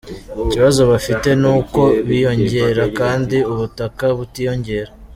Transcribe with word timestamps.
Ikibazo 0.43 0.81
bafite 0.91 1.27
ni 1.41 1.49
uko 1.55 1.81
biyongera 2.07 2.83
kandi 2.99 3.37
ubutaka 3.51 4.05
butiyongera. 4.17 4.91